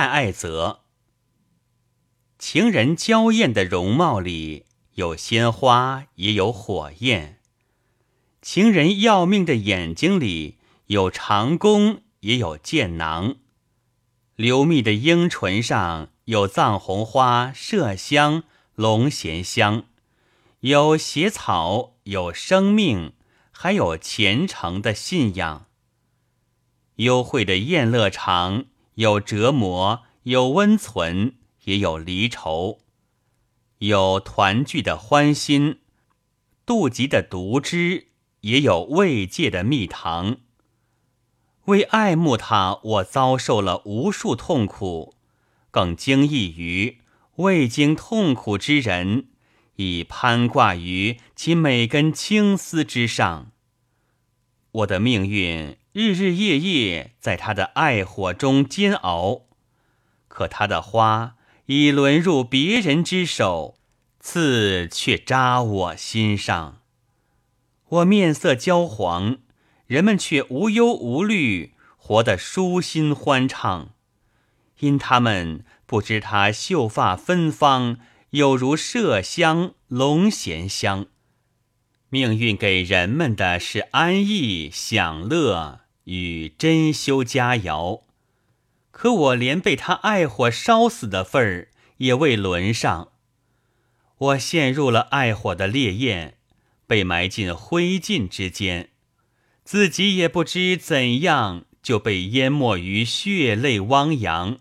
[0.00, 0.80] 爱爱泽。
[2.38, 7.36] 情人娇艳的容貌里有鲜花，也有火焰；
[8.40, 10.56] 情人要命的眼睛里
[10.86, 13.34] 有长弓，也有箭囊；
[14.36, 18.44] 流蜜的樱唇上有藏红花、麝香、
[18.74, 19.84] 龙涎香，
[20.60, 23.12] 有血草，有生命，
[23.50, 25.66] 还有虔诚的信仰。
[26.96, 28.64] 幽会的宴乐场，
[28.94, 32.80] 有折磨，有温存，也有离愁；
[33.78, 35.80] 有团聚的欢心，
[36.66, 38.08] 妒忌的毒汁，
[38.40, 40.38] 也有慰藉的蜜糖。
[41.66, 45.14] 为爱慕他，我遭受了无数痛苦，
[45.70, 46.98] 更惊异于
[47.36, 49.28] 未经痛苦之人，
[49.76, 53.52] 已攀挂于其每根青丝之上。
[54.72, 55.76] 我的命运。
[55.92, 59.42] 日日夜夜在他的爱火中煎熬，
[60.28, 61.34] 可他的花
[61.66, 63.74] 已沦入别人之手，
[64.20, 66.78] 刺却扎我心上。
[67.88, 69.38] 我面色焦黄，
[69.88, 73.90] 人们却无忧无虑，活得舒心欢畅，
[74.78, 77.98] 因他们不知他秀发芬芳，
[78.30, 81.06] 有如麝香、龙涎香。
[82.12, 88.02] 命运给人们的是安逸、享乐与珍馐佳肴，
[88.90, 93.12] 可我连被他爱火烧死的份儿也未轮上。
[94.18, 96.34] 我陷入了爱火的烈焰，
[96.88, 98.90] 被埋进灰烬之间，
[99.62, 104.58] 自己也不知怎样就被淹没于血泪汪洋。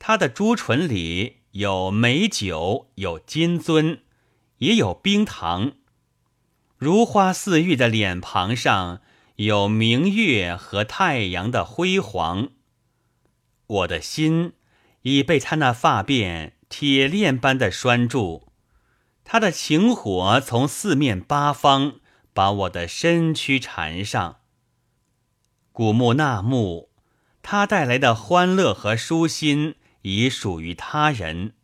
[0.00, 4.00] 他的朱唇里有美酒，有金樽，
[4.58, 5.74] 也有冰糖。
[6.84, 9.00] 如花似玉的脸庞上
[9.36, 12.50] 有明月和太阳的辉煌，
[13.66, 14.52] 我的心
[15.00, 18.48] 已被他那发辫铁链般的拴住，
[19.24, 21.94] 他的情火从四面八方
[22.34, 24.40] 把我的身躯缠上。
[25.72, 26.90] 古木那木，
[27.42, 31.54] 他带来的欢乐和舒心已属于他人，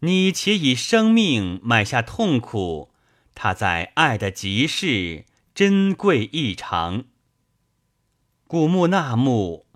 [0.00, 2.90] 你且以生命买下痛苦。
[3.34, 7.04] 他在爱的集市珍贵异常，
[8.46, 9.66] 古木那木，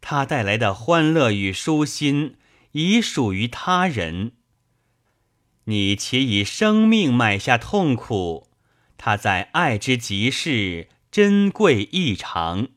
[0.00, 2.36] 他带来的欢乐与舒心
[2.72, 4.32] 已属于他人。
[5.64, 8.48] 你且以生命买下痛苦，
[8.96, 12.68] 他在爱之集市珍贵异常。